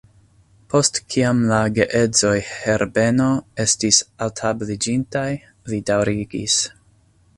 Post 0.73 0.95
kiam 1.15 1.41
la 1.51 1.59
geedzoj 1.79 2.33
Herbeno 2.51 3.27
estis 3.67 4.01
altabliĝintaj, 4.29 5.27
li 5.73 5.83
daŭrigis: 5.93 6.57